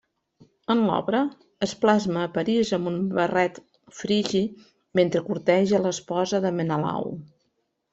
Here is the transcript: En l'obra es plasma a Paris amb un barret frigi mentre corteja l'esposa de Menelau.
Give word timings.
En 0.75 0.79
l'obra 0.85 1.19
es 1.67 1.75
plasma 1.83 2.23
a 2.23 2.31
Paris 2.39 2.73
amb 2.79 2.91
un 2.93 2.99
barret 3.21 3.63
frigi 4.01 4.45
mentre 5.03 5.27
corteja 5.31 5.87
l'esposa 5.87 6.47
de 6.49 6.59
Menelau. 6.61 7.19